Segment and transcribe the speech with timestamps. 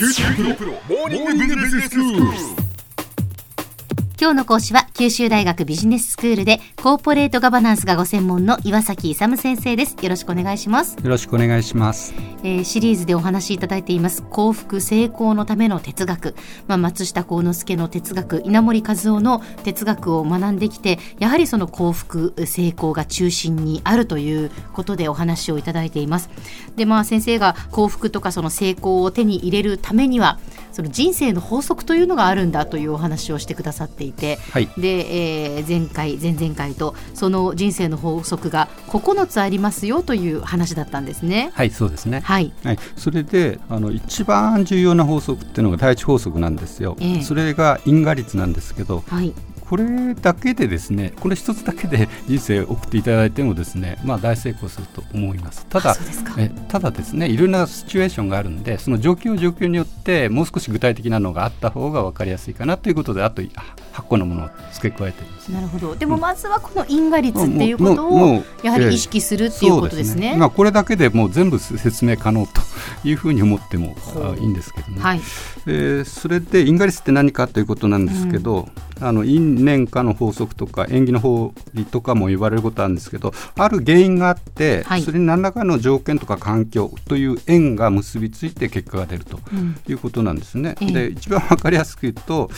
[0.00, 2.59] 九州大学モーニングビジネススクール。
[4.20, 9.96] 今日の講師は九州大学ビジネススクールでコーポレートガバナンスがご専門の岩崎勇先生です。
[10.02, 10.98] よろしくお願いします。
[11.02, 12.12] よろしくお願いします、
[12.42, 16.34] えーシリーズでお話しいただいています幸福成功のための哲学、
[16.66, 26.28] まあ、松下幸之助の哲学稲森和夫の哲学を学んできてやはりその幸福成功が中心にあるということでお話をいただいています。
[26.76, 30.38] でまあ先生が幸福とかその成功を手に入れるためには
[30.72, 34.68] その人生の法則というのがあるんだというお話をしてくださっていて、はい。
[34.78, 41.50] で、えー前回前々回とその人生の法則が9つありますよという話だったんですね。
[41.54, 42.20] はいそうですね。
[42.20, 47.22] はい、はい、それであの一番重要な法則っていうのが第一法則なんですよ、ええ。
[47.22, 49.32] それが因果率なんですけどはい、
[49.70, 55.64] これだけでですねこれ一つだけで人生を送っていただいてもですねまあ大成功すると思います。
[55.66, 55.96] ただ
[56.38, 63.52] えただですねいろんなシチュエーションがあるんでその状況状況によってもう少し具体的なのがあった方が分かりやすいかなということであと8
[64.08, 65.94] 個のものを付け加えてなるほど。
[65.94, 70.34] でもまずはこの因果率っていうことをやはり意識するっていうことですね。
[70.36, 72.60] まあこれだけでもう全部説明可能と
[73.04, 73.94] いうふうに思っても
[74.36, 75.00] いいんですけどね。
[75.00, 75.20] はい、
[75.68, 78.68] えーそれで因果率って何かということなんですけど、
[79.00, 85.02] あの因縁果の法則とか縁起の法理とかも言われることあるんですけどある原因があって、はい。
[85.02, 89.76] それに何らかの条件とか環境という縁が結びついて結果が出るとうん。
[89.88, 90.76] いうことなんですね。
[90.80, 90.92] ええ。
[90.92, 92.50] で一番わかりやすく言うと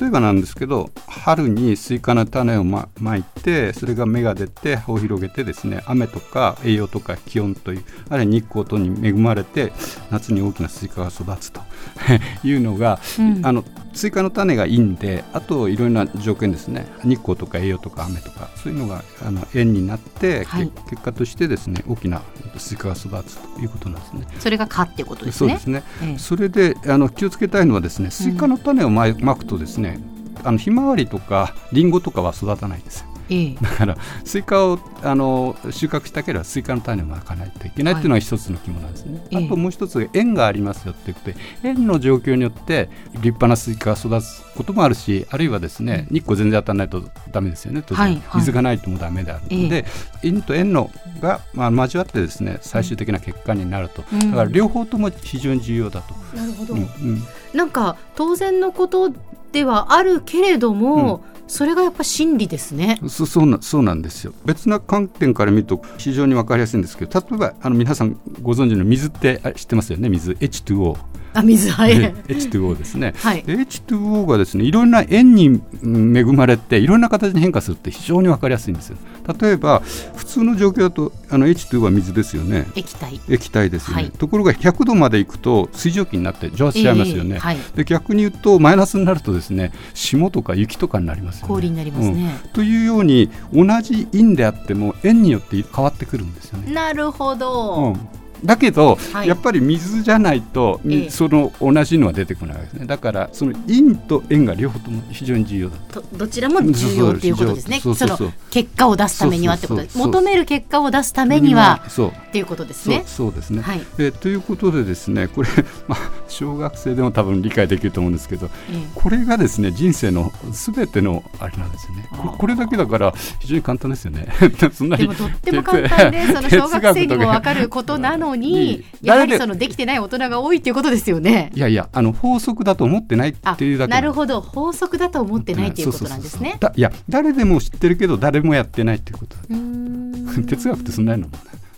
[0.00, 9.72] 例えばなんですけど春にスイカの種をままいてそれが芽が出て葉を広げてですね雨とか栄養とか気温というあるいは日光等に恵まれて
[10.10, 11.60] 夏に大きなスイカが育つと。
[12.44, 13.40] いうのが、うん。
[13.44, 13.64] あの
[14.00, 16.86] スイカの種がいいんであといろんな条件ですね。
[17.04, 20.68] 日光とか栄養とか雨とかそういうのがあの縁になって、はい。
[20.68, 22.22] け結果としてですね大きな
[22.56, 24.26] スイカが育つということなんですね。
[24.38, 25.50] それが果っていうことですね。
[25.50, 26.18] そうですね、ええ。
[26.18, 30.00] それであの気をつけたいのはですねスイカの種をまくとですね、
[30.44, 33.00] あのひまわりとかリンゴとかは育たないんです。
[33.00, 33.54] よええ。
[33.54, 37.94] だからスイカをあの収穫したければスイカの種をまかないといけない。
[37.94, 39.44] っていうのが一つの肝なんですね、ええ。
[39.44, 48.04] あともう一つ縁がありますよっていうことで縁の状況によって立派なスイカが育つこともあるしあるいはですね日光全然当たらないとダメですよね当然。
[48.04, 48.40] はいはい。
[48.40, 49.84] 水がないともダメであるので、
[50.22, 50.90] 縁と縁の
[51.20, 54.30] が、まあ、交わってですね最終的な結果になると、うん。
[54.30, 56.14] だから両方とも非常に重要だと。
[56.36, 56.74] なるほど。
[56.74, 57.22] うんうん。
[57.54, 59.12] なんか当然のこと
[59.52, 62.98] ではあるけれども、それがやっぱ真理ですね。
[63.08, 64.32] そそうなそうなんですよ。
[64.44, 70.08] 別な観点から見ると非常に分かりやすいんですけど例えばあの皆さんご存知の水ってあ知ってますよね？
[70.08, 70.96] 水 H2O
[71.32, 73.44] あ水はね H2O ですね、はい。
[73.44, 78.96] H2O がですねいろんな円にうん恵まれていろんな形に変化するって非常に分かりやすいんですよ
[79.40, 79.80] 例えば
[80.16, 83.20] 普通の状況だとあの H2O は水ですよね液体。
[83.28, 87.56] 液体ですよね、はいところが100度までいくと水蒸気になって蒸発しちゃいますよね、ええはい。
[87.74, 92.38] で逆に言うとマイナスになるとですね霜とか雪とかになりますよね氷になりますね。
[92.52, 96.72] というように同じ因であっても円によって変わってくるんですよね。
[96.72, 97.94] なるほど。
[97.94, 99.28] うんだけど、はい。
[99.28, 101.10] やっぱり水じゃないと、みええ。
[101.10, 102.86] その同じのは出てこないわけですね。
[102.86, 106.02] だからその因と円が両方とも非常に重要だと。
[106.12, 107.80] どちらも重要っていうことですね。
[107.80, 109.82] その結果を出すためにはってこと。
[109.82, 109.98] です。
[109.98, 113.04] 求める結果を出すためにはっていうことですね。
[113.06, 113.80] そうですね、はい。
[113.98, 115.48] えということでですねこれ、
[115.88, 115.98] まあ、
[116.28, 118.88] 小学生でも多分理解できると思うんですけどええ。
[118.94, 122.08] これがですね人生のすべてのあれなんですよね。
[122.10, 124.28] ここれだけだから非常に簡単ですよね。
[124.72, 131.50] そんなにでもとっても簡単で、その小学生にもわかることなのに、やはりそのできてない大人が多いっていうことですよね。
[131.54, 136.40] いやいやあの法則だと思ってないあっていうだけなるほど、法則だと思ってないっていうことなんですね。
[136.40, 136.70] そうそうそうそう。
[136.70, 139.36] だいや誰でも知ってるけど誰もやってないっていうこと
[140.46, 141.26] 哲学ってそんなの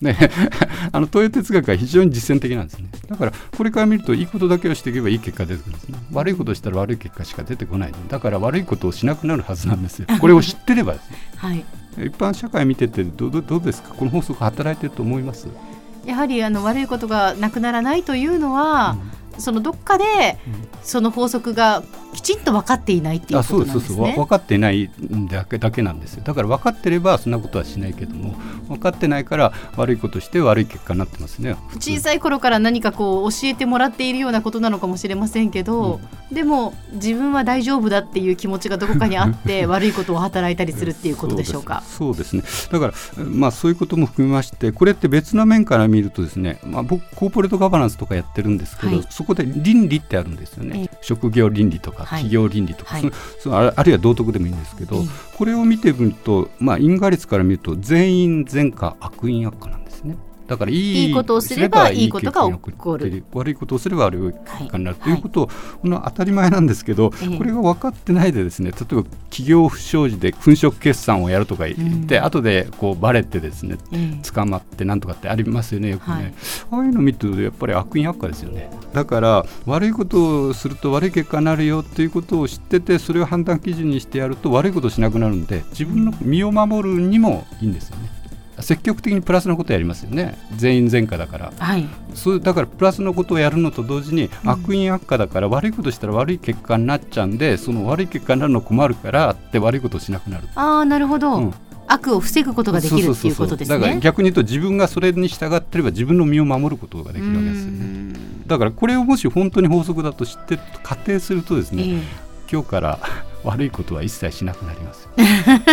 [0.00, 0.16] ね。
[0.92, 2.88] あの東洋哲学は非常に実践的なんですね。
[3.08, 5.98] だからこれから見るといいことだけをしていけばいい結果が出てくるんですね。
[6.12, 10.06] 悪いことをしたら悪い結果しか出てこないだから悪いことをしなくなるはずなんですよ。
[10.18, 11.64] これを知ってればですねはい。
[11.98, 13.90] 一般社会見ててどうどうどうですか？
[13.94, 15.48] この法則働いてると思います？
[16.04, 18.96] やはりあの悪いことがなくならないというのは、
[19.40, 20.38] そのどっかで
[20.82, 21.82] その法則が
[22.12, 24.18] きちんと分かっていないっていうあことそうですそうですなんです。
[24.18, 24.24] ね。
[24.24, 24.90] 分かってない
[25.30, 26.22] だけだけなんですよ。
[26.24, 28.34] だから分かってればそんなことはしないけども
[28.68, 31.56] 分かってないから悪いことして悪い結果になってますね。
[31.76, 36.00] 小さい頃から何かこう教えてもらっているようなことなのかもしれませんけど、
[36.32, 41.82] でも自分は大丈夫だっていう気持ちがどこかにあって 悪いことを働いたりするっていうことでしょうか。
[41.86, 42.42] そうですね。
[42.70, 42.94] だから、
[43.24, 49.06] まあ、そういうことも含めましてこれって別な面から見るとですね、まあ、僕コーポレートガバナンスとかやってるんですけど、はい。
[49.10, 52.22] そこで倫理ってあるんですよね、職業倫理とかはい。
[52.22, 53.00] 企業倫理とか、はい。
[53.02, 55.02] そのそのああるいは道徳でもいいんですけど、ええ。
[55.36, 59.79] これを見てみると、まあ、因果率から見ると全員善か悪因悪かな。
[60.50, 63.22] だからいいいいことをすればいいことが起こる。
[63.32, 64.32] 悪いことをすれば悪い。
[64.58, 73.78] 結果になる、はい、ということを、この当たり前なんですけど、これが分かってないでですね例えば企業不祥事で粉飾決算をやるとか言って、うん、後でこうバレてですね、
[74.28, 76.34] 捕まってなんとかってありますよねよくね、はい、
[76.72, 78.70] ああいうの見てるとやっぱり悪因悪化ですよね。
[78.92, 87.96] だから悪いことをすると悪い結果になるよっていうことを知っててそれを判断基準にしてやると悪いことをしなくなるんで自分の身を守るにもいいんですよ。
[87.98, 87.99] ね。
[88.70, 90.38] 積極的にプラスのことをやりますよね。
[90.54, 100.46] 全員前科だから、はい、そうだからプラスのことをやるのと同時に、悪因悪化だから悪いことしたら悪い結果になっちゃうんでその悪い結果になるの困るからって悪いことをしなくなる。
[100.54, 101.54] ああなるほど、うん、
[101.88, 103.76] 悪を防ぐことができるっていうことですね。
[103.76, 108.14] だから逆に言うと自分がそれに従ってれば自分の身を守ることができるわけですよね。
[108.46, 112.02] だからこれをもし本当に法則だと知って仮定するとですね、えー、
[112.52, 112.98] 今日から
[113.42, 115.08] 悪いことは一切しなくなります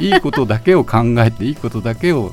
[0.00, 2.30] いいことだけを考えていいことだけを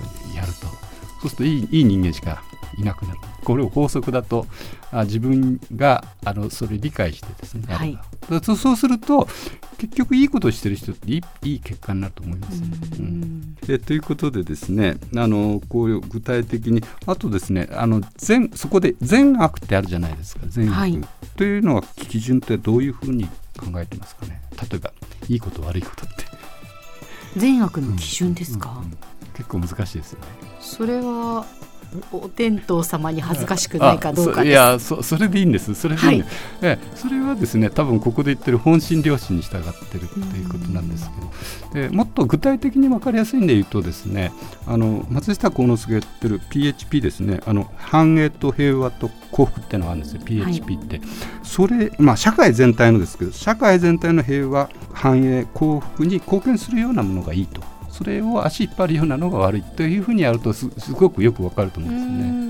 [1.22, 2.44] そうするといいいい人間しか
[2.78, 3.20] いなくなる。
[3.44, 4.46] これを法則だと
[4.92, 7.98] あ自分があのそれ理解してですね、はい、
[8.44, 9.28] そうすると
[9.78, 12.68] 結局いいことをしてる人っていいいい結果になると思います、ね、
[13.00, 21.02] うん、でということでですねあのこういう具体的にあとですねあの善そこで善悪ってあるじゃないですか善悪、はい、
[21.36, 23.26] というのは基準ってどういうふうに
[23.58, 24.42] 考えてますかね。
[24.62, 24.94] 例えば
[25.30, 26.26] いいこと悪いことって。
[27.38, 28.98] 善悪の基準ですか、うんうんうん、
[29.42, 30.28] 結構難しいですよね。
[30.60, 31.46] それは
[32.14, 35.74] お天道様に恥ずかしくないかどうかいやそそれでいいんです。
[35.76, 41.32] それでいいんです、はい、えそれはですね多分ここで言ってる本心良心に従ってるっていうことなんですけど。
[41.74, 44.32] でもっと具体的に分かりやすいんで言うとですね
[44.68, 51.08] あの松下幸之助が言ってる PHP ですねあの繁栄と平和と幸福っていうのがあるんですよ PHP って、はい、
[51.44, 57.62] それまあ社会全体のですけど社会全体の平和繁栄幸福に貢献するようなものがいいと
[58.02, 62.42] それを足引っ張るようなのが悪いというふうにやるとすごくよくわかると思うんですね。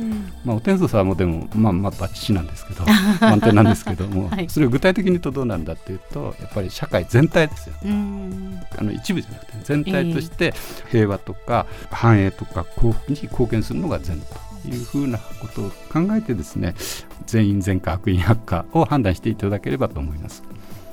[0.45, 2.83] まあ、お天道様もでも、まあ、まあバッチシなんですけど
[3.21, 7.75] 満点なんですけども、はい、それを具体的に言うとどうなんだっていうとやっぱり社会全体ですよ。
[7.83, 10.53] あの一部じゃなくて全体として
[10.89, 14.19] 平和とか繁栄とか幸福に貢献するのが善
[14.63, 16.73] というふうなことを考えてですね
[17.27, 20.43] 全員全科悪因悪化を判断していただければと思います。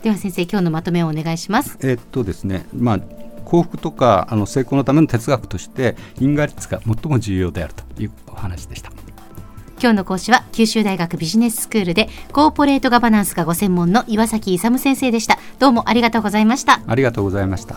[0.03, 1.79] では先生今日のまとめをお願いします。
[1.83, 3.01] えっとですねまあ
[3.49, 8.93] 幸福とかあの成功のための哲学として因果率が最も重要であるというお話でした。
[9.81, 15.39] 今日の講師は九州大学ビジネススクールでコーポレートガバナンスがご専門の岩崎勇先生でした。
[15.59, 16.81] どうもありがとうございました。
[16.87, 17.77] ありがとうございました。